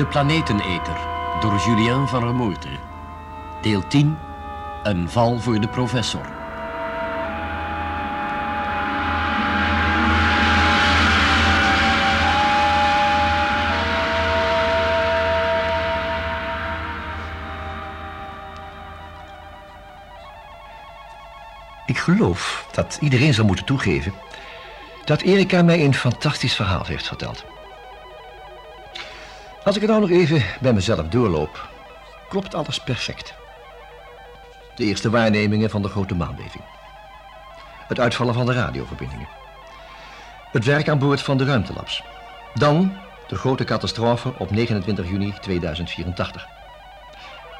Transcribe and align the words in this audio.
De 0.00 0.06
Planeteneter 0.06 0.96
door 1.40 1.56
Julien 1.66 2.08
van 2.08 2.24
Remoertre. 2.24 2.78
Deel 3.62 3.86
10. 3.86 4.18
Een 4.82 5.10
val 5.10 5.38
voor 5.38 5.60
de 5.60 5.68
professor. 5.68 6.26
Ik 21.86 21.98
geloof 21.98 22.66
dat 22.72 22.98
iedereen 23.00 23.34
zal 23.34 23.44
moeten 23.44 23.64
toegeven 23.64 24.12
dat 25.04 25.20
Erika 25.20 25.62
mij 25.62 25.84
een 25.84 25.94
fantastisch 25.94 26.54
verhaal 26.54 26.84
heeft 26.84 27.06
verteld. 27.06 27.44
Als 29.64 29.74
ik 29.74 29.80
het 29.80 29.90
nou 29.90 30.02
nog 30.02 30.10
even 30.10 30.42
bij 30.60 30.72
mezelf 30.72 31.08
doorloop, 31.08 31.68
klopt 32.28 32.54
alles 32.54 32.80
perfect. 32.80 33.34
De 34.74 34.84
eerste 34.84 35.10
waarnemingen 35.10 35.70
van 35.70 35.82
de 35.82 35.88
grote 35.88 36.14
maanbeving. 36.14 36.64
Het 37.88 38.00
uitvallen 38.00 38.34
van 38.34 38.46
de 38.46 38.52
radioverbindingen. 38.52 39.28
Het 40.52 40.64
werk 40.64 40.88
aan 40.88 40.98
boord 40.98 41.22
van 41.22 41.36
de 41.36 41.44
ruimtelabs. 41.44 42.02
Dan 42.54 42.92
de 43.28 43.34
grote 43.36 43.64
catastrofe 43.64 44.32
op 44.38 44.50
29 44.50 45.08
juni 45.08 45.34
2084. 45.40 46.46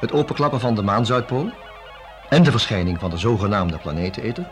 Het 0.00 0.12
openklappen 0.12 0.60
van 0.60 0.74
de 0.74 0.82
maanzuidpool 0.82 1.50
en 2.28 2.42
de 2.42 2.50
verschijning 2.50 2.98
van 2.98 3.10
de 3.10 3.18
zogenaamde 3.18 3.78
planeteneter. 3.78 4.46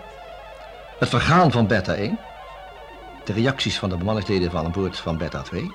Het 0.99 1.09
vergaan 1.09 1.51
van 1.51 1.67
Beta 1.67 1.95
1. 1.95 2.19
De 3.25 3.33
reacties 3.33 3.79
van 3.79 3.89
de 3.89 3.97
bemanningsleden 3.97 4.51
van 4.51 4.65
aan 4.65 4.73
boord 4.73 4.99
van 4.99 5.19
Beta 5.19 5.43
2. 5.43 5.71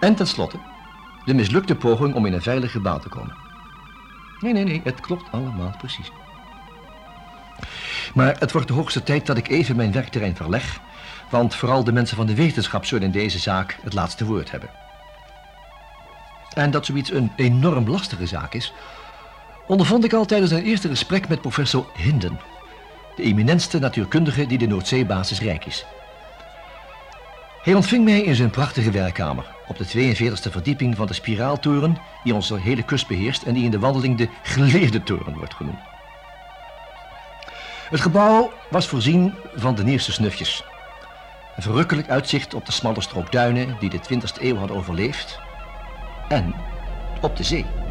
En 0.00 0.14
tenslotte 0.14 0.58
de 1.24 1.34
mislukte 1.34 1.74
poging 1.74 2.14
om 2.14 2.26
in 2.26 2.32
een 2.32 2.42
veilige 2.42 2.80
baan 2.80 3.00
te 3.00 3.08
komen. 3.08 3.36
Nee, 4.40 4.52
nee, 4.52 4.64
nee, 4.64 4.80
het 4.84 5.00
klopt 5.00 5.30
allemaal 5.30 5.74
precies. 5.78 6.10
Maar 8.14 8.36
het 8.38 8.52
wordt 8.52 8.68
de 8.68 8.74
hoogste 8.74 9.02
tijd 9.02 9.26
dat 9.26 9.36
ik 9.36 9.48
even 9.48 9.76
mijn 9.76 9.92
werkterrein 9.92 10.36
verleg, 10.36 10.80
want 11.30 11.54
vooral 11.54 11.84
de 11.84 11.92
mensen 11.92 12.16
van 12.16 12.26
de 12.26 12.34
wetenschap 12.34 12.84
zullen 12.84 13.04
in 13.04 13.10
deze 13.10 13.38
zaak 13.38 13.78
het 13.82 13.92
laatste 13.92 14.24
woord 14.24 14.50
hebben. 14.50 14.70
En 16.54 16.70
dat 16.70 16.86
zoiets 16.86 17.12
een 17.12 17.32
enorm 17.36 17.88
lastige 17.88 18.26
zaak 18.26 18.54
is, 18.54 18.72
ondervond 19.66 20.04
ik 20.04 20.12
al 20.12 20.24
tijdens 20.24 20.50
een 20.50 20.62
eerste 20.62 20.88
gesprek 20.88 21.28
met 21.28 21.40
professor 21.40 21.86
Hinden, 21.96 22.40
de 23.16 23.22
eminentste 23.22 23.78
natuurkundige 23.78 24.46
die 24.46 24.58
de 24.58 24.66
Noordzeebasis 24.66 25.40
rijk 25.40 25.64
is. 25.64 25.84
Hij 27.62 27.74
ontving 27.74 28.04
mij 28.04 28.20
in 28.20 28.34
zijn 28.34 28.50
prachtige 28.50 28.90
werkkamer 28.90 29.44
op 29.66 29.78
de 29.78 30.14
42e 30.16 30.50
verdieping 30.50 30.96
van 30.96 31.06
de 31.06 31.12
spiraaltoren 31.12 31.96
die 32.24 32.34
onze 32.34 32.58
hele 32.60 32.82
kust 32.82 33.06
beheerst 33.06 33.42
en 33.42 33.54
die 33.54 33.64
in 33.64 33.70
de 33.70 33.78
wandeling 33.78 34.18
de 34.18 34.28
geleerde 34.42 35.02
toren 35.02 35.36
wordt 35.36 35.54
genoemd. 35.54 35.78
Het 37.90 38.00
gebouw 38.00 38.52
was 38.70 38.86
voorzien 38.86 39.34
van 39.54 39.74
de 39.74 39.84
nieuwste 39.84 40.12
snufjes. 40.12 40.64
Een 41.56 41.62
verrukkelijk 41.62 42.08
uitzicht 42.08 42.54
op 42.54 42.66
de 42.66 42.72
smalle 42.72 43.00
strook 43.00 43.32
duinen 43.32 43.76
die 43.78 43.90
de 43.90 44.00
20e 44.12 44.42
eeuw 44.42 44.56
had 44.56 44.70
overleefd 44.70 45.38
en 46.28 46.54
op 47.20 47.36
de 47.36 47.44
zee. 47.44 47.81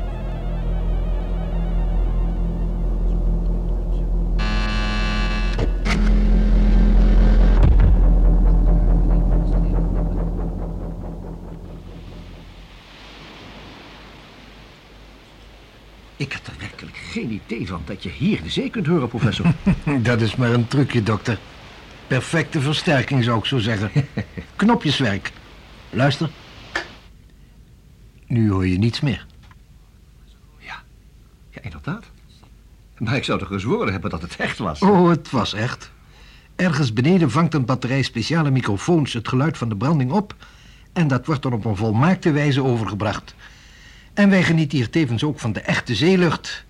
Idee 17.31 17.67
van 17.67 17.81
dat 17.85 18.03
je 18.03 18.09
hier 18.09 18.43
de 18.43 18.49
zee 18.49 18.69
kunt 18.69 18.87
horen, 18.87 19.07
professor. 19.07 19.45
Dat 20.01 20.21
is 20.21 20.35
maar 20.35 20.51
een 20.51 20.67
trucje, 20.67 21.03
dokter. 21.03 21.39
Perfecte 22.07 22.61
versterking, 22.61 23.23
zou 23.23 23.39
ik 23.39 23.45
zo 23.45 23.57
zeggen. 23.57 23.91
Knopjeswerk. 24.55 25.31
Luister. 25.89 26.29
Nu 28.27 28.51
hoor 28.51 28.67
je 28.67 28.77
niets 28.77 28.99
meer. 28.99 29.25
Ja, 30.57 30.83
ja, 31.49 31.61
inderdaad. 31.61 32.05
Maar 32.97 33.15
ik 33.15 33.23
zou 33.23 33.39
toch 33.39 33.47
gezworen 33.47 33.91
hebben 33.91 34.09
dat 34.09 34.21
het 34.21 34.35
echt 34.35 34.57
was. 34.57 34.81
Oh, 34.81 35.09
het 35.09 35.29
was 35.29 35.53
echt. 35.53 35.91
Ergens 36.55 36.93
beneden 36.93 37.31
vangt 37.31 37.53
een 37.53 37.65
batterij 37.65 38.01
speciale 38.01 38.51
microfoons 38.51 39.13
het 39.13 39.27
geluid 39.27 39.57
van 39.57 39.69
de 39.69 39.75
branding 39.75 40.11
op... 40.11 40.35
en 40.93 41.07
dat 41.07 41.25
wordt 41.25 41.41
dan 41.41 41.53
op 41.53 41.65
een 41.65 41.75
volmaakte 41.75 42.31
wijze 42.31 42.63
overgebracht. 42.63 43.35
En 44.13 44.29
wij 44.29 44.43
genieten 44.43 44.77
hier 44.77 44.89
tevens 44.89 45.23
ook 45.23 45.39
van 45.39 45.53
de 45.53 45.59
echte 45.59 45.95
zeelucht. 45.95 46.65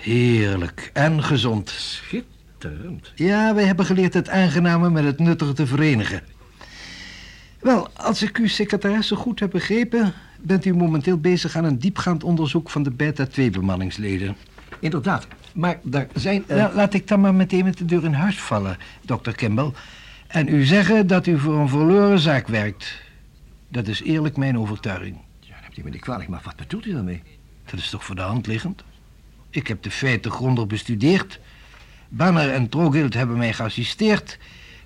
Heerlijk 0.00 0.90
en 0.92 1.22
gezond. 1.22 1.70
Schitterend. 1.70 3.12
Ja, 3.14 3.54
wij 3.54 3.64
hebben 3.64 3.84
geleerd 3.84 4.14
het 4.14 4.28
aangename 4.28 4.90
met 4.90 5.04
het 5.04 5.18
nuttige 5.18 5.52
te 5.52 5.66
verenigen. 5.66 6.22
Wel, 7.58 7.88
als 7.96 8.22
ik 8.22 8.36
uw 8.36 8.48
secretaresse 8.48 9.16
goed 9.16 9.40
heb 9.40 9.50
begrepen... 9.50 10.12
bent 10.40 10.64
u 10.64 10.74
momenteel 10.74 11.18
bezig 11.18 11.56
aan 11.56 11.64
een 11.64 11.78
diepgaand 11.78 12.24
onderzoek 12.24 12.70
van 12.70 12.82
de 12.82 12.90
beta-2-bemanningsleden. 12.90 14.36
Inderdaad. 14.80 15.26
Maar 15.54 15.78
daar 15.82 16.06
zijn... 16.14 16.44
eh, 16.46 16.66
laat 16.74 16.94
ik 16.94 17.08
dan 17.08 17.20
maar 17.20 17.34
meteen 17.34 17.64
met 17.64 17.78
de 17.78 17.84
deur 17.84 18.04
in 18.04 18.12
huis 18.12 18.40
vallen, 18.40 18.76
dokter 19.02 19.34
Kimball. 19.34 19.72
En 20.26 20.48
u 20.48 20.64
zeggen 20.64 21.06
dat 21.06 21.26
u 21.26 21.38
voor 21.38 21.54
een 21.54 21.68
verloren 21.68 22.18
zaak 22.18 22.48
werkt. 22.48 23.02
Dat 23.68 23.86
is 23.88 24.02
eerlijk 24.02 24.36
mijn 24.36 24.58
overtuiging. 24.58 25.16
Ja, 25.40 25.54
neemt 25.60 25.78
u 25.78 25.82
me 25.82 25.90
niet 25.90 26.00
kwalijk, 26.00 26.28
maar 26.28 26.40
wat 26.44 26.56
bedoelt 26.56 26.86
u 26.86 26.92
daarmee? 26.92 27.22
Dat 27.70 27.80
is 27.80 27.90
toch 27.90 28.04
voor 28.04 28.14
de 28.14 28.22
hand 28.22 28.46
liggend? 28.46 28.84
Ik 29.50 29.66
heb 29.66 29.82
de 29.82 29.90
feiten 29.90 30.30
grondig 30.30 30.66
bestudeerd. 30.66 31.40
Banner 32.08 32.50
en 32.50 32.68
Trogild 32.68 33.14
hebben 33.14 33.36
mij 33.36 33.52
geassisteerd. 33.52 34.38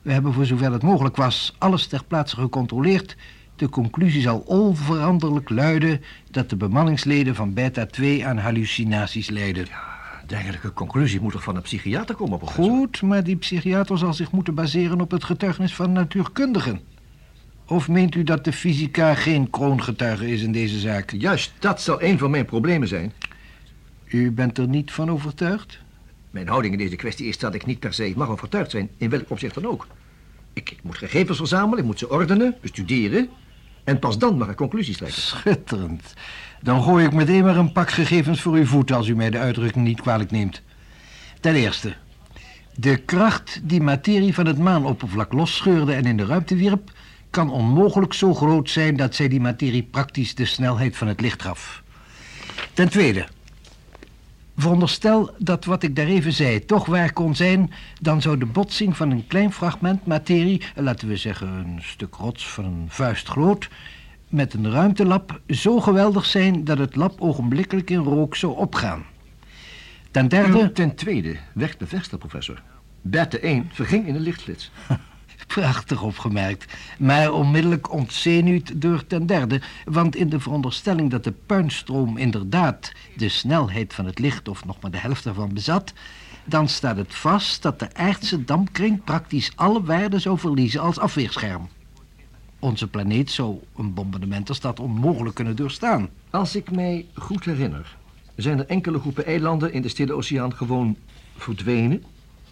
We 0.02 0.12
hebben 0.12 0.32
voor 0.32 0.46
zover 0.46 0.72
het 0.72 0.82
mogelijk 0.82 1.16
was 1.16 1.54
alles 1.58 1.86
ter 1.86 2.04
plaatse 2.04 2.36
gecontroleerd. 2.36 3.16
De 3.56 3.68
conclusie 3.68 4.20
zal 4.20 4.38
onveranderlijk 4.38 5.50
luiden 5.50 6.02
dat 6.30 6.50
de 6.50 6.56
bemanningsleden 6.56 7.34
van 7.34 7.54
Beta 7.54 7.86
2 7.86 8.26
aan 8.26 8.38
hallucinaties 8.38 9.30
lijden. 9.30 9.66
De 10.26 10.34
eigenlijke 10.34 10.72
conclusie 10.72 11.20
moet 11.20 11.32
toch 11.32 11.42
van 11.42 11.56
een 11.56 11.62
psychiater 11.62 12.14
komen, 12.14 12.38
professor? 12.38 12.64
Goed, 12.64 13.02
maar 13.02 13.24
die 13.24 13.36
psychiater 13.36 13.98
zal 13.98 14.14
zich 14.14 14.32
moeten 14.32 14.54
baseren 14.54 15.00
op 15.00 15.10
het 15.10 15.24
getuigenis 15.24 15.74
van 15.74 15.92
natuurkundigen. 15.92 16.80
Of 17.66 17.88
meent 17.88 18.14
u 18.14 18.22
dat 18.22 18.44
de 18.44 18.52
fysica 18.52 19.14
geen 19.14 19.50
kroongetuige 19.50 20.30
is 20.30 20.42
in 20.42 20.52
deze 20.52 20.78
zaak? 20.78 21.10
Juist, 21.10 21.52
dat 21.58 21.80
zal 21.80 22.02
een 22.02 22.18
van 22.18 22.30
mijn 22.30 22.44
problemen 22.44 22.88
zijn. 22.88 23.12
U 24.14 24.30
bent 24.30 24.58
er 24.58 24.68
niet 24.68 24.92
van 24.92 25.10
overtuigd? 25.10 25.78
Mijn 26.30 26.48
houding 26.48 26.72
in 26.72 26.78
deze 26.78 26.96
kwestie 26.96 27.26
is 27.26 27.38
dat 27.38 27.54
ik 27.54 27.66
niet 27.66 27.78
per 27.78 27.94
se 27.94 28.12
mag 28.16 28.28
overtuigd 28.28 28.70
zijn, 28.70 28.90
in 28.96 29.10
welk 29.10 29.30
opzicht 29.30 29.54
dan 29.54 29.66
ook. 29.66 29.86
Ik, 30.52 30.70
ik 30.70 30.78
moet 30.82 30.98
gegevens 30.98 31.38
verzamelen, 31.38 31.78
ik 31.78 31.84
moet 31.84 31.98
ze 31.98 32.10
ordenen, 32.10 32.56
bestuderen... 32.60 33.28
en 33.84 33.98
pas 33.98 34.18
dan 34.18 34.38
mag 34.38 34.48
ik 34.48 34.56
conclusies 34.56 34.96
trekken. 34.96 35.22
Schitterend. 35.22 36.14
Dan 36.62 36.82
gooi 36.82 37.04
ik 37.04 37.12
meteen 37.12 37.44
maar 37.44 37.56
een 37.56 37.72
pak 37.72 37.90
gegevens 37.90 38.40
voor 38.40 38.54
uw 38.54 38.66
voeten 38.66 38.96
als 38.96 39.08
u 39.08 39.16
mij 39.16 39.30
de 39.30 39.38
uitdrukking 39.38 39.84
niet 39.86 40.00
kwalijk 40.00 40.30
neemt. 40.30 40.62
Ten 41.40 41.54
eerste, 41.54 41.94
de 42.74 42.96
kracht 42.96 43.60
die 43.62 43.80
materie 43.80 44.34
van 44.34 44.46
het 44.46 44.58
maanoppervlak 44.58 45.32
losscheurde 45.32 45.92
en 45.92 46.04
in 46.04 46.16
de 46.16 46.26
ruimte 46.26 46.56
wierp, 46.56 46.90
kan 47.30 47.50
onmogelijk 47.50 48.12
zo 48.12 48.34
groot 48.34 48.70
zijn 48.70 48.96
dat 48.96 49.14
zij 49.14 49.28
die 49.28 49.40
materie 49.40 49.82
praktisch 49.82 50.34
de 50.34 50.44
snelheid 50.44 50.96
van 50.96 51.08
het 51.08 51.20
licht 51.20 51.42
gaf. 51.42 51.82
Ten 52.72 52.88
tweede, 52.88 53.26
veronderstel 54.56 55.30
dat 55.38 55.64
wat 55.64 55.82
ik 55.82 55.96
daar 55.96 56.06
even 56.06 56.32
zei 56.32 56.64
toch 56.64 56.86
waar 56.86 57.12
kon 57.12 57.34
zijn, 57.34 57.72
dan 58.00 58.22
zou 58.22 58.38
de 58.38 58.46
botsing 58.46 58.96
van 58.96 59.10
een 59.10 59.26
klein 59.26 59.52
fragment 59.52 60.06
materie, 60.06 60.62
laten 60.74 61.08
we 61.08 61.16
zeggen 61.16 61.48
een 61.48 61.78
stuk 61.82 62.14
rots 62.14 62.48
van 62.48 62.64
een 62.64 62.86
vuist 62.88 63.28
groot, 63.28 63.68
met 64.28 64.54
een 64.54 64.70
ruimtelab 64.70 65.40
zo 65.48 65.80
geweldig 65.80 66.24
zijn 66.24 66.64
dat 66.64 66.78
het 66.78 66.96
lab 66.96 67.20
ogenblikkelijk 67.20 67.90
in 67.90 67.98
rook 67.98 68.36
zou 68.36 68.56
opgaan. 68.56 69.04
Ten 70.10 70.28
derde... 70.28 70.72
Ten 70.72 70.94
tweede, 70.94 71.36
werd 71.52 71.78
bevestigd, 71.78 72.18
professor. 72.18 72.62
Berte 73.00 73.38
1 73.40 73.70
verging 73.72 74.06
in 74.06 74.14
een 74.14 74.20
lichtflits. 74.20 74.70
Prachtig 75.54 76.02
opgemerkt, 76.02 76.72
maar 76.98 77.32
onmiddellijk 77.32 77.92
ontzenuwd 77.92 78.80
door 78.80 79.06
ten 79.06 79.26
derde, 79.26 79.60
want 79.84 80.16
in 80.16 80.28
de 80.28 80.40
veronderstelling 80.40 81.10
dat 81.10 81.24
de 81.24 81.32
puinstroom 81.32 82.16
inderdaad 82.16 82.92
de 83.16 83.28
snelheid 83.28 83.94
van 83.94 84.06
het 84.06 84.18
licht 84.18 84.48
of 84.48 84.64
nog 84.64 84.80
maar 84.80 84.90
de 84.90 84.98
helft 84.98 85.24
daarvan 85.24 85.54
bezat, 85.54 85.92
dan 86.44 86.68
staat 86.68 86.96
het 86.96 87.14
vast 87.14 87.62
dat 87.62 87.78
de 87.78 87.94
aardse 87.94 88.44
dampkring 88.44 89.04
praktisch 89.04 89.52
alle 89.54 89.82
waarden 89.82 90.20
zou 90.20 90.38
verliezen 90.38 90.80
als 90.80 90.98
afweerscherm. 90.98 91.68
Onze 92.58 92.88
planeet 92.88 93.30
zou 93.30 93.58
een 93.76 93.94
bombardement 93.94 94.48
als 94.48 94.60
dat 94.60 94.80
onmogelijk 94.80 95.34
kunnen 95.34 95.56
doorstaan. 95.56 96.08
Als 96.30 96.56
ik 96.56 96.70
mij 96.70 97.06
goed 97.14 97.44
herinner, 97.44 97.96
zijn 98.36 98.58
er 98.58 98.66
enkele 98.66 98.98
groepen 98.98 99.26
eilanden 99.26 99.72
in 99.72 99.82
de 99.82 99.88
Stille 99.88 100.12
Oceaan 100.12 100.54
gewoon 100.54 100.96
verdwenen. 101.36 102.02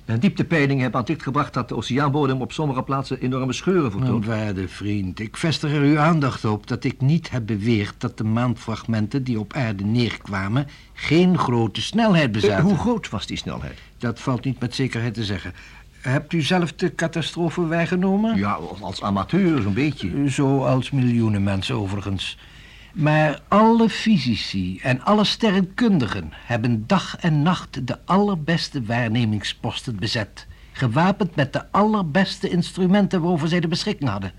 En 0.05 0.21
dieptepeilingen 0.21 0.83
hebben 0.83 0.95
aan 0.95 1.01
het 1.01 1.09
licht 1.09 1.23
gebracht 1.23 1.55
dat 1.55 1.69
de 1.69 1.77
oceaanbodem 1.77 2.41
op 2.41 2.53
sommige 2.53 2.83
plaatsen 2.83 3.21
enorme 3.21 3.53
scheuren 3.53 3.91
vertoont. 3.91 4.27
Mijn 4.27 4.39
waarde 4.45 4.69
vriend, 4.69 5.21
ik 5.21 5.37
vestig 5.37 5.73
er 5.73 5.81
uw 5.81 5.99
aandacht 5.99 6.45
op 6.45 6.67
dat 6.67 6.85
ik 6.85 7.01
niet 7.01 7.31
heb 7.31 7.47
beweerd 7.47 7.95
dat 7.99 8.19
de 8.19 8.25
maanfragmenten 8.25 9.25
die 9.25 9.39
op 9.41 9.53
aarde 9.53 9.85
neerkwamen 9.85 10.67
geen 10.93 11.39
grote 11.39 11.83
snelheid 11.83 12.27
Eh, 12.27 12.33
bezaten. 12.33 12.65
hoe 12.65 12.79
groot 12.79 13.09
was 13.11 13.27
die 13.27 13.37
snelheid? 13.37 13.79
Dat 13.99 14.21
valt 14.21 14.45
niet 14.45 14.61
met 14.61 14.75
zekerheid 14.75 15.15
te 15.15 15.25
zeggen. 15.25 15.53
Hebt 16.01 16.33
u 16.33 16.41
zelf 16.43 16.73
de 16.73 16.95
catastrofe 16.95 17.67
waargenomen? 17.67 18.37
Ja, 18.37 18.59
als 18.81 19.03
amateur 19.03 19.63
zo'n 19.63 19.75
beetje. 19.75 20.29
Zoals 20.29 20.91
miljoenen 20.91 21.43
mensen 21.43 21.75
overigens. 21.75 22.39
Maar 22.93 23.41
alle 23.49 23.89
fysici 23.89 24.79
en 24.79 25.03
alle 25.03 25.25
sterrenkundigen 25.25 26.31
hebben 26.33 26.87
dag 26.87 27.17
en 27.17 27.43
nacht 27.43 27.87
de 27.87 27.99
allerbeste 28.05 28.85
waarnemingsposten 28.85 29.97
bezet. 29.97 30.47
Gewapend 30.73 31.37
met 31.37 31.53
de 31.53 31.71
allerbeste 31.71 32.49
instrumenten 32.49 33.21
waarover 33.21 33.49
zij 33.49 33.61
de 33.61 33.69
beschikking 33.69 34.11
hadden. 34.11 34.33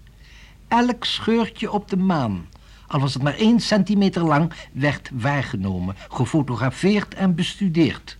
Elk 0.68 1.06
scheurtje 1.06 1.72
op 1.72 1.90
de 1.90 1.98
maan, 1.98 2.48
al 2.88 3.00
was 3.00 3.14
het 3.14 3.24
maar 3.24 3.36
één 3.36 3.60
centimeter 3.60 4.24
lang, 4.24 4.54
werd 4.72 5.10
waargenomen, 5.14 5.96
gefotografeerd 6.10 7.14
en 7.14 7.36
bestudeerd. 7.36 8.18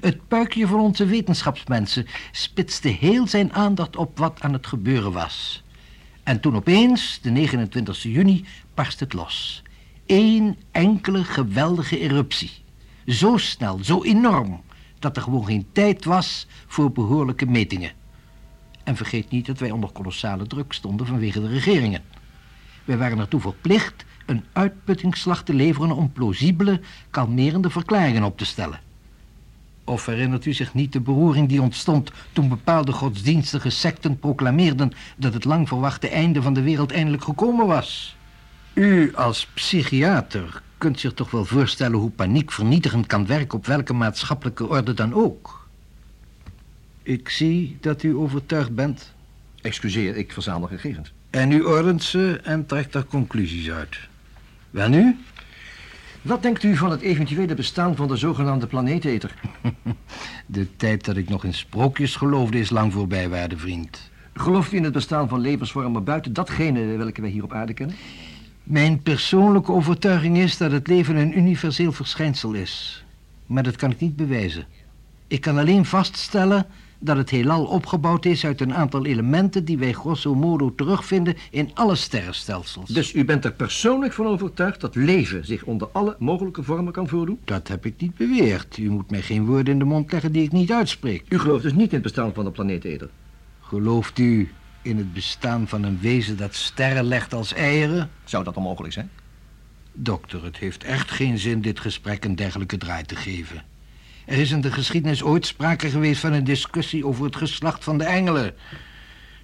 Het 0.00 0.28
puikje 0.28 0.66
van 0.66 0.80
onze 0.80 1.04
wetenschapsmensen 1.04 2.06
spitste 2.32 2.88
heel 2.88 3.26
zijn 3.26 3.52
aandacht 3.52 3.96
op 3.96 4.18
wat 4.18 4.40
aan 4.40 4.52
het 4.52 4.66
gebeuren 4.66 5.12
was. 5.12 5.62
En 6.22 6.40
toen 6.40 6.56
opeens, 6.56 7.18
de 7.22 7.30
29 7.30 8.02
juni, 8.02 8.44
barst 8.74 9.00
het 9.00 9.12
los. 9.12 9.61
Eén 10.06 10.56
enkele 10.70 11.24
geweldige 11.24 11.98
eruptie. 11.98 12.50
Zo 13.06 13.36
snel, 13.36 13.78
zo 13.84 14.02
enorm, 14.02 14.60
dat 14.98 15.16
er 15.16 15.22
gewoon 15.22 15.44
geen 15.44 15.66
tijd 15.72 16.04
was 16.04 16.46
voor 16.66 16.92
behoorlijke 16.92 17.46
metingen. 17.46 17.92
En 18.84 18.96
vergeet 18.96 19.30
niet 19.30 19.46
dat 19.46 19.58
wij 19.58 19.70
onder 19.70 19.90
kolossale 19.90 20.46
druk 20.46 20.72
stonden 20.72 21.06
vanwege 21.06 21.40
de 21.40 21.48
regeringen. 21.48 22.02
Wij 22.84 22.96
waren 22.96 23.18
ertoe 23.18 23.40
verplicht 23.40 24.04
een 24.26 24.44
uitputtingsslag 24.52 25.42
te 25.44 25.54
leveren 25.54 25.90
om 25.90 26.12
plausibele, 26.12 26.80
kalmerende 27.10 27.70
verklaringen 27.70 28.22
op 28.22 28.38
te 28.38 28.44
stellen. 28.44 28.80
Of 29.84 30.06
herinnert 30.06 30.44
u 30.44 30.52
zich 30.52 30.74
niet 30.74 30.92
de 30.92 31.00
beroering 31.00 31.48
die 31.48 31.62
ontstond 31.62 32.10
toen 32.32 32.48
bepaalde 32.48 32.92
godsdienstige 32.92 33.70
secten 33.70 34.18
proclameerden 34.18 34.92
dat 35.16 35.34
het 35.34 35.44
lang 35.44 35.68
verwachte 35.68 36.08
einde 36.08 36.42
van 36.42 36.54
de 36.54 36.62
wereld 36.62 36.92
eindelijk 36.92 37.24
gekomen 37.24 37.66
was? 37.66 38.16
U 38.74 39.14
als 39.14 39.46
psychiater 39.46 40.62
kunt 40.78 41.00
zich 41.00 41.12
toch 41.12 41.30
wel 41.30 41.44
voorstellen 41.44 41.98
hoe 41.98 42.10
paniek 42.10 42.52
vernietigend 42.52 43.06
kan 43.06 43.26
werken 43.26 43.58
op 43.58 43.66
welke 43.66 43.92
maatschappelijke 43.92 44.68
orde 44.68 44.94
dan 44.94 45.14
ook. 45.14 45.68
Ik 47.02 47.28
zie 47.28 47.76
dat 47.80 48.02
u 48.02 48.14
overtuigd 48.14 48.74
bent. 48.74 49.12
Excuseer, 49.60 50.16
ik 50.16 50.32
verzamel 50.32 50.68
gegevens. 50.68 51.12
En 51.30 51.52
u 51.52 51.62
ordent 51.62 52.02
ze 52.02 52.40
en 52.42 52.66
trekt 52.66 52.92
daar 52.92 53.04
conclusies 53.04 53.70
uit. 53.70 53.98
Wel 54.70 54.88
nu? 54.88 55.16
Wat 56.22 56.42
denkt 56.42 56.62
u 56.62 56.76
van 56.76 56.90
het 56.90 57.00
eventuele 57.00 57.54
bestaan 57.54 57.96
van 57.96 58.08
de 58.08 58.16
zogenaamde 58.16 58.66
planeeteter? 58.66 59.34
De 60.46 60.76
tijd 60.76 61.04
dat 61.04 61.16
ik 61.16 61.28
nog 61.28 61.44
in 61.44 61.54
sprookjes 61.54 62.16
geloofde 62.16 62.58
is 62.58 62.70
lang 62.70 62.92
voorbij, 62.92 63.28
waarde 63.28 63.56
vriend. 63.56 64.10
Gelooft 64.34 64.72
u 64.72 64.76
in 64.76 64.84
het 64.84 64.92
bestaan 64.92 65.28
van 65.28 65.40
levensvormen 65.40 66.04
buiten 66.04 66.32
datgene 66.32 66.96
welke 66.96 67.20
wij 67.20 67.30
hier 67.30 67.42
op 67.42 67.52
aarde 67.52 67.74
kennen? 67.74 67.96
Mijn 68.64 69.02
persoonlijke 69.02 69.72
overtuiging 69.72 70.38
is 70.38 70.56
dat 70.56 70.72
het 70.72 70.86
leven 70.86 71.16
een 71.16 71.38
universeel 71.38 71.92
verschijnsel 71.92 72.52
is. 72.52 73.04
Maar 73.46 73.62
dat 73.62 73.76
kan 73.76 73.90
ik 73.90 74.00
niet 74.00 74.16
bewijzen. 74.16 74.66
Ik 75.26 75.40
kan 75.40 75.58
alleen 75.58 75.84
vaststellen 75.84 76.66
dat 76.98 77.16
het 77.16 77.30
heelal 77.30 77.64
opgebouwd 77.64 78.24
is 78.24 78.44
uit 78.44 78.60
een 78.60 78.74
aantal 78.74 79.06
elementen 79.06 79.64
die 79.64 79.78
wij 79.78 79.92
grosso 79.92 80.34
modo 80.34 80.74
terugvinden 80.74 81.36
in 81.50 81.70
alle 81.74 81.94
sterrenstelsels. 81.94 82.90
Dus 82.90 83.14
u 83.14 83.24
bent 83.24 83.44
er 83.44 83.52
persoonlijk 83.52 84.12
van 84.12 84.26
overtuigd 84.26 84.80
dat 84.80 84.94
leven 84.94 85.46
zich 85.46 85.64
onder 85.64 85.88
alle 85.92 86.16
mogelijke 86.18 86.62
vormen 86.62 86.92
kan 86.92 87.08
voordoen? 87.08 87.38
Dat 87.44 87.68
heb 87.68 87.86
ik 87.86 87.94
niet 88.00 88.16
beweerd. 88.16 88.76
U 88.76 88.90
moet 88.90 89.10
mij 89.10 89.22
geen 89.22 89.44
woorden 89.44 89.72
in 89.72 89.78
de 89.78 89.84
mond 89.84 90.12
leggen 90.12 90.32
die 90.32 90.42
ik 90.42 90.52
niet 90.52 90.72
uitspreek. 90.72 91.24
U 91.28 91.38
gelooft 91.38 91.62
dus 91.62 91.72
niet 91.72 91.88
in 91.88 91.94
het 91.94 92.02
bestaan 92.02 92.34
van 92.34 92.44
de 92.44 92.50
planeeteter? 92.50 93.08
Gelooft 93.60 94.18
u 94.18 94.50
in 94.82 94.96
het 94.96 95.12
bestaan 95.12 95.68
van 95.68 95.82
een 95.82 95.98
wezen 96.00 96.36
dat 96.36 96.54
sterren 96.54 97.04
legt 97.04 97.34
als 97.34 97.52
eieren? 97.52 98.10
Zou 98.24 98.44
dat 98.44 98.56
onmogelijk 98.56 98.92
zijn? 98.92 99.10
Dokter, 99.92 100.44
het 100.44 100.56
heeft 100.56 100.84
echt 100.84 101.10
geen 101.10 101.38
zin 101.38 101.60
dit 101.60 101.80
gesprek 101.80 102.24
een 102.24 102.36
dergelijke 102.36 102.78
draai 102.78 103.04
te 103.04 103.16
geven. 103.16 103.62
Er 104.26 104.38
is 104.38 104.50
in 104.50 104.60
de 104.60 104.72
geschiedenis 104.72 105.22
ooit 105.22 105.46
sprake 105.46 105.90
geweest 105.90 106.20
van 106.20 106.32
een 106.32 106.44
discussie 106.44 107.06
over 107.06 107.24
het 107.24 107.36
geslacht 107.36 107.84
van 107.84 107.98
de 107.98 108.04
engelen. 108.04 108.54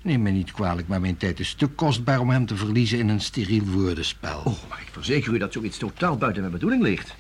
Neem 0.03 0.23
me 0.23 0.31
niet 0.31 0.53
kwalijk, 0.53 0.89
maar 0.89 1.01
mijn 1.01 1.17
tijd 1.17 1.41
is 1.41 1.55
te 1.55 1.67
kostbaar 1.67 2.21
om 2.21 2.31
hem 2.31 2.47
te 2.47 2.57
verliezen 2.57 2.99
in 2.99 3.09
een 3.09 3.21
steriel 3.21 3.65
woordenspel. 3.65 4.39
Oh, 4.39 4.69
maar 4.69 4.81
ik 4.81 4.89
verzeker 4.93 5.35
u 5.35 5.39
dat 5.39 5.53
zoiets 5.53 5.79
totaal 5.79 6.17
buiten 6.17 6.41
mijn 6.41 6.55
bedoeling 6.55 6.83
ligt. 6.83 7.15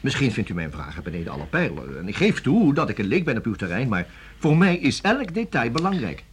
Misschien 0.00 0.32
vindt 0.32 0.50
u 0.50 0.54
mijn 0.54 0.70
vragen 0.70 1.02
beneden 1.02 1.32
alle 1.32 1.44
pijlen. 1.44 1.98
En 1.98 2.08
ik 2.08 2.16
geef 2.16 2.40
toe 2.40 2.74
dat 2.74 2.88
ik 2.88 2.98
een 2.98 3.06
leek 3.06 3.24
ben 3.24 3.36
op 3.36 3.44
uw 3.44 3.54
terrein, 3.54 3.88
maar 3.88 4.06
voor 4.38 4.56
mij 4.56 4.76
is 4.76 5.00
elk 5.00 5.34
detail 5.34 5.70
belangrijk. 5.70 6.24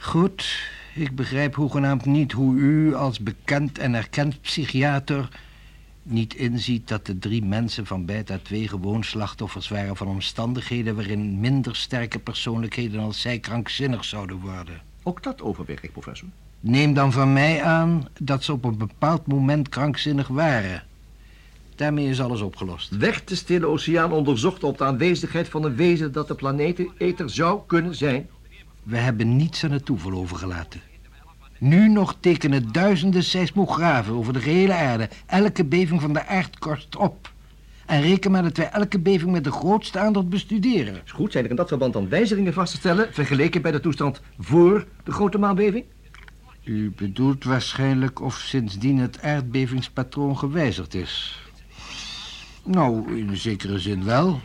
Goed, 0.00 0.70
ik 0.94 1.14
begrijp 1.14 1.54
hoegenaamd 1.54 2.04
niet 2.04 2.32
hoe 2.32 2.56
u 2.56 2.94
als 2.94 3.20
bekend 3.20 3.78
en 3.78 3.94
erkend 3.94 4.40
psychiater 4.40 5.28
niet 6.02 6.34
inziet 6.34 6.88
dat 6.88 7.06
de 7.06 7.18
drie 7.18 7.44
mensen 7.44 7.86
van 7.86 8.04
Beta 8.04 8.38
2 8.42 8.68
gewoon 8.68 9.04
slachtoffers 9.04 9.68
waren 9.68 9.96
van 9.96 10.06
omstandigheden 10.06 10.94
waarin 10.94 11.40
minder 11.40 11.76
sterke 11.76 12.18
persoonlijkheden 12.18 13.00
als 13.00 13.20
zij 13.20 13.38
krankzinnig 13.38 14.04
zouden 14.04 14.40
worden. 14.40 14.80
Ook 15.02 15.22
dat 15.22 15.42
overweeg 15.42 15.82
ik, 15.82 15.92
professor. 15.92 16.28
Neem 16.60 16.94
dan 16.94 17.12
van 17.12 17.32
mij 17.32 17.62
aan 17.62 18.08
dat 18.20 18.44
ze 18.44 18.52
op 18.52 18.64
een 18.64 18.78
bepaald 18.78 19.26
moment 19.26 19.68
krankzinnig 19.68 20.28
waren. 20.28 20.82
Daarmee 21.74 22.08
is 22.08 22.20
alles 22.20 22.40
opgelost. 22.40 22.96
Werd 22.96 23.28
de 23.28 23.34
Stille 23.34 23.66
Oceaan 23.66 24.12
onderzocht 24.12 24.64
op 24.64 24.78
de 24.78 24.84
aanwezigheid 24.84 25.48
van 25.48 25.64
een 25.64 25.76
wezen 25.76 26.12
dat 26.12 26.28
de 26.28 26.34
planeeteter 26.34 27.30
zou 27.30 27.60
kunnen 27.66 27.94
zijn? 27.94 28.28
We 28.88 28.96
hebben 28.96 29.36
niets 29.36 29.64
aan 29.64 29.70
het 29.70 29.84
toeval 29.84 30.12
overgelaten. 30.12 30.80
Nu 31.58 31.88
nog 31.88 32.16
tekenen 32.20 32.72
duizenden 32.72 33.22
seismografen 33.22 34.14
over 34.14 34.32
de 34.32 34.40
gehele 34.40 34.74
aarde 34.74 35.08
elke 35.26 35.64
beving 35.64 36.00
van 36.00 36.12
de 36.12 36.26
aardkorst 36.26 36.96
op. 36.96 37.32
En 37.86 38.00
reken 38.00 38.30
maar 38.30 38.42
dat 38.42 38.56
wij 38.56 38.70
elke 38.70 38.98
beving 38.98 39.30
met 39.30 39.44
de 39.44 39.52
grootste 39.52 39.98
aandacht 39.98 40.28
bestuderen. 40.28 41.00
Is 41.04 41.12
goed, 41.12 41.32
zijn 41.32 41.44
er 41.44 41.50
in 41.50 41.56
dat 41.56 41.68
verband 41.68 41.92
dan 41.92 42.08
wijzigingen 42.08 42.52
vast 42.52 42.72
te 42.72 42.78
stellen... 42.78 43.12
vergeleken 43.12 43.62
bij 43.62 43.70
de 43.70 43.80
toestand 43.80 44.20
voor 44.38 44.86
de 45.04 45.12
grote 45.12 45.38
maanbeving? 45.38 45.84
U 46.64 46.92
bedoelt 46.96 47.44
waarschijnlijk 47.44 48.20
of 48.20 48.36
sindsdien 48.38 48.98
het 48.98 49.22
aardbevingspatroon 49.22 50.38
gewijzigd 50.38 50.94
is. 50.94 51.42
Nou, 52.64 53.16
in 53.18 53.36
zekere 53.36 53.78
zin 53.78 54.04
wel. 54.04 54.40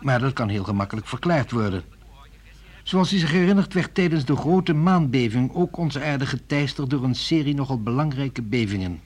Maar 0.00 0.20
dat 0.20 0.32
kan 0.32 0.48
heel 0.48 0.64
gemakkelijk 0.64 1.06
verklaard 1.06 1.50
worden. 1.50 1.82
Zoals 2.92 3.12
u 3.12 3.18
zich 3.18 3.30
herinnert 3.30 3.74
werd 3.74 3.94
tijdens 3.94 4.24
de 4.24 4.36
grote 4.36 4.72
maanbeving 4.72 5.54
ook 5.54 5.76
onze 5.76 6.02
aarde 6.02 6.26
geteisterd 6.26 6.90
door 6.90 7.04
een 7.04 7.14
serie 7.14 7.54
nogal 7.54 7.82
belangrijke 7.82 8.42
bevingen. 8.42 9.00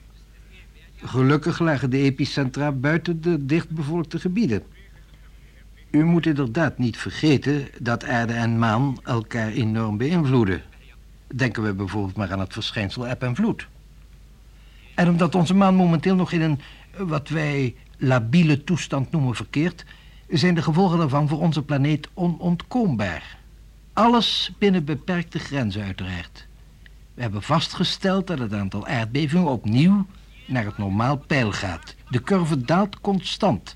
Gelukkig 0.95 1.59
lagen 1.59 1.89
de 1.89 1.97
epicentra 1.97 2.71
buiten 2.71 3.21
de 3.21 3.45
dichtbevolkte 3.45 4.19
gebieden. 4.19 4.63
U 5.91 6.03
moet 6.03 6.25
inderdaad 6.25 6.77
niet 6.77 6.97
vergeten 6.97 7.67
dat 7.79 8.05
aarde 8.05 8.33
en 8.33 8.59
maan 8.59 8.97
elkaar 9.03 9.47
enorm 9.47 9.97
beïnvloeden. 9.97 10.61
Denken 11.35 11.63
we 11.63 11.73
bijvoorbeeld 11.73 12.15
maar 12.15 12.31
aan 12.31 12.39
het 12.39 12.53
verschijnsel 12.53 13.07
eb 13.07 13.23
en 13.23 13.35
vloed. 13.35 13.67
En 14.95 15.09
omdat 15.09 15.35
onze 15.35 15.53
maan 15.53 15.75
momenteel 15.75 16.15
nog 16.15 16.31
in 16.31 16.41
een, 16.41 16.59
wat 16.97 17.29
wij 17.29 17.75
labiele 17.97 18.63
toestand 18.63 19.11
noemen, 19.11 19.35
verkeert... 19.35 19.85
zijn 20.29 20.55
de 20.55 20.61
gevolgen 20.61 20.97
daarvan 20.97 21.27
voor 21.27 21.39
onze 21.39 21.63
planeet 21.63 22.09
onontkoombaar. 22.13 23.45
Alles 23.97 24.51
binnen 24.57 24.85
beperkte 24.85 25.39
grenzen 25.39 25.83
uiteraard. 25.83 26.47
We 27.13 27.21
hebben 27.21 27.41
vastgesteld 27.41 28.27
dat 28.27 28.39
het 28.39 28.53
aantal 28.53 28.87
aardbevingen 28.87 29.47
opnieuw 29.47 30.05
naar 30.45 30.65
het 30.65 30.77
normaal 30.77 31.17
peil 31.17 31.51
gaat. 31.51 31.95
De 32.09 32.21
curve 32.21 32.61
daalt 32.61 33.01
constant. 33.01 33.75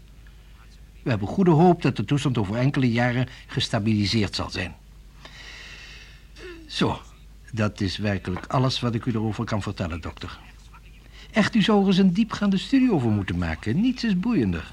We 1.04 1.10
hebben 1.10 1.28
goede 1.28 1.52
hoop 1.52 1.82
dat 1.82 1.96
de 1.96 2.06
toestand 2.06 2.38
over 2.38 2.56
enkele 2.56 2.92
jaren 2.92 3.28
gestabiliseerd 3.48 4.36
zal 4.36 4.50
zijn. 4.50 4.76
Zo, 6.68 7.02
dat 7.52 7.82
is 7.82 7.98
werkelijk 7.98 8.46
alles 8.46 8.80
wat 8.80 8.96
ik 8.96 9.06
u 9.06 9.12
erover 9.12 9.46
kan 9.46 9.62
vertellen, 9.62 10.02
dokter. 10.02 10.40
Echt, 11.32 11.56
u 11.56 11.62
zou 11.62 11.82
er 11.82 11.88
eens 11.88 11.98
een 11.98 12.14
diepgaande 12.14 12.58
studie 12.58 12.94
over 12.94 13.10
moeten 13.10 13.38
maken. 13.38 13.82
Niets 13.82 14.04
is 14.04 14.20
boeiender. 14.20 14.72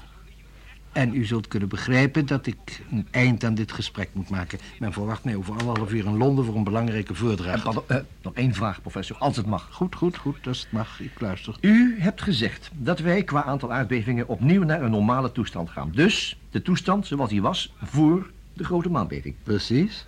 En 0.91 1.15
u 1.15 1.25
zult 1.25 1.47
kunnen 1.47 1.69
begrijpen 1.69 2.25
dat 2.25 2.45
ik 2.45 2.81
een 2.91 3.07
eind 3.11 3.43
aan 3.43 3.55
dit 3.55 3.71
gesprek 3.71 4.09
moet 4.13 4.29
maken. 4.29 4.59
Men 4.79 4.93
verwacht 4.93 5.23
mij 5.23 5.35
over 5.35 5.55
anderhalf 5.57 5.91
uur 5.91 6.05
in 6.05 6.17
Londen 6.17 6.45
voor 6.45 6.55
een 6.55 6.63
belangrijke 6.63 7.15
voordracht. 7.15 7.57
Eh, 7.57 7.63
pardon, 7.63 8.05
nog 8.21 8.33
één 8.33 8.53
vraag, 8.53 8.81
professor, 8.81 9.17
als 9.17 9.35
het 9.35 9.45
mag. 9.45 9.67
Goed, 9.71 9.95
goed, 9.95 10.17
goed, 10.17 10.47
als 10.47 10.61
het 10.61 10.71
mag. 10.71 10.99
Ik 10.99 11.19
luister. 11.19 11.55
U 11.61 11.95
hebt 11.99 12.21
gezegd 12.21 12.69
dat 12.73 12.99
wij 12.99 13.23
qua 13.23 13.43
aantal 13.43 13.73
aardbevingen 13.73 14.27
opnieuw 14.27 14.63
naar 14.63 14.81
een 14.81 14.91
normale 14.91 15.31
toestand 15.31 15.69
gaan. 15.69 15.91
Dus 15.93 16.37
de 16.51 16.61
toestand 16.61 17.07
zoals 17.07 17.29
die 17.29 17.41
was 17.41 17.73
voor 17.83 18.31
De 18.53 18.63
grote 18.63 18.89
maanbeving. 18.89 19.35
Precies. 19.43 20.07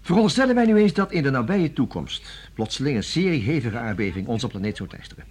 Veronderstellen 0.00 0.54
wij 0.54 0.66
nu 0.66 0.76
eens 0.76 0.92
dat 0.92 1.12
in 1.12 1.22
de 1.22 1.30
nabije 1.30 1.72
toekomst 1.72 2.50
plotseling 2.54 2.96
een 2.96 3.02
serie 3.02 3.42
hevige 3.42 3.78
aardbevingen 3.78 4.28
onze 4.28 4.46
planeet 4.46 4.76
zou 4.76 4.88
teisteren. 4.88 5.24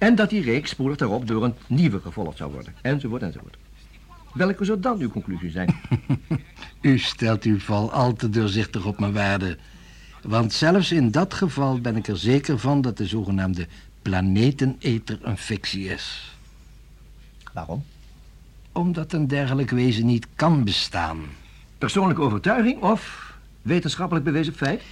En 0.00 0.14
dat 0.14 0.30
die 0.30 0.42
reeks 0.42 0.70
spoedig 0.70 0.96
daarop 0.96 1.26
door 1.26 1.44
een 1.44 1.54
nieuwe 1.66 2.00
gevolgd 2.00 2.36
zou 2.36 2.52
worden. 2.52 2.74
Enzovoort, 2.82 3.22
enzovoort. 3.22 3.56
Welke 4.32 4.64
zou 4.64 4.80
dan 4.80 5.00
uw 5.00 5.10
conclusie 5.10 5.50
zijn? 5.50 5.80
U 6.80 6.98
stelt 6.98 7.42
uw 7.42 7.58
val 7.58 7.92
al 7.92 8.12
te 8.12 8.30
doorzichtig 8.30 8.84
op 8.84 8.98
mijn 8.98 9.12
waarde. 9.12 9.58
Want 10.22 10.52
zelfs 10.52 10.92
in 10.92 11.10
dat 11.10 11.34
geval 11.34 11.80
ben 11.80 11.96
ik 11.96 12.08
er 12.08 12.18
zeker 12.18 12.58
van 12.58 12.80
dat 12.80 12.96
de 12.96 13.06
zogenaamde 13.06 13.66
planeteneter 14.02 15.18
een 15.22 15.38
fictie 15.38 15.88
is. 15.88 16.34
Waarom? 17.52 17.84
Omdat 18.72 19.12
een 19.12 19.28
dergelijk 19.28 19.70
wezen 19.70 20.06
niet 20.06 20.26
kan 20.34 20.64
bestaan. 20.64 21.18
Persoonlijke 21.78 22.22
overtuiging 22.22 22.82
of 22.82 23.34
wetenschappelijk 23.62 24.24
bewezen 24.24 24.54
feit? 24.54 24.82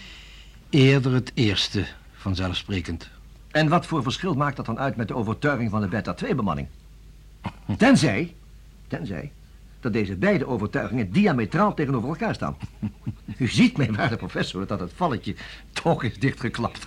Eerder 0.70 1.12
het 1.12 1.30
eerste, 1.34 1.86
vanzelfsprekend. 2.12 3.10
En 3.50 3.68
wat 3.68 3.86
voor 3.86 4.02
verschil 4.02 4.34
maakt 4.34 4.56
dat 4.56 4.66
dan 4.66 4.78
uit 4.78 4.96
met 4.96 5.08
de 5.08 5.14
overtuiging 5.14 5.70
van 5.70 5.80
de 5.80 5.88
beta-2-bemanning? 5.88 6.68
Tenzij, 7.76 8.34
tenzij, 8.88 9.32
dat 9.80 9.92
deze 9.92 10.16
beide 10.16 10.46
overtuigingen 10.46 11.12
diametraal 11.12 11.74
tegenover 11.74 12.08
elkaar 12.08 12.34
staan. 12.34 12.56
U 13.38 13.48
ziet, 13.48 13.76
mijn 13.76 13.94
waarde 13.94 14.16
professor, 14.16 14.66
dat 14.66 14.80
het 14.80 14.92
valletje 14.94 15.34
toch 15.72 16.04
is 16.04 16.18
dichtgeklapt. 16.18 16.86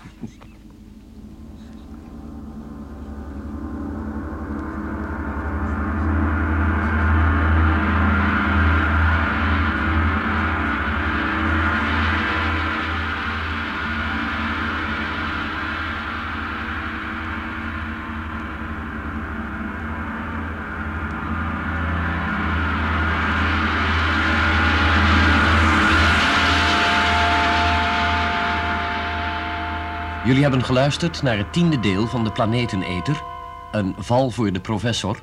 Jullie 30.25 30.41
hebben 30.41 30.63
geluisterd 30.63 31.21
naar 31.21 31.37
het 31.37 31.53
tiende 31.53 31.79
deel 31.79 32.07
van 32.07 32.23
de 32.23 32.31
Planeteneter, 32.31 33.23
een 33.71 33.95
val 33.97 34.29
voor 34.29 34.51
de 34.51 34.59
professor, 34.59 35.21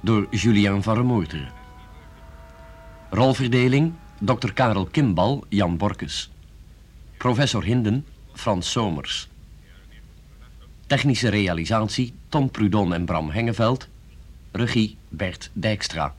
door 0.00 0.26
Julien 0.30 0.82
van 0.82 0.96
Remoerteren. 0.96 1.52
Rolverdeling, 3.10 3.92
Dr. 4.18 4.52
Karel 4.52 4.86
Kimbal, 4.86 5.44
Jan 5.48 5.76
Borkes. 5.76 6.30
Professor 7.16 7.64
Hinden, 7.64 8.06
Frans 8.32 8.70
Somers. 8.70 9.28
Technische 10.86 11.28
realisatie, 11.28 12.14
Tom 12.28 12.50
Prudon 12.50 12.94
en 12.94 13.04
Bram 13.04 13.30
Hengeveld. 13.30 13.88
Regie, 14.52 14.96
Bert 15.08 15.50
Dijkstra. 15.52 16.10